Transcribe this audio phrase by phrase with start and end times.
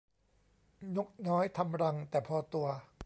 [0.95, 2.67] นกน้อยทำรังแต่พอตัว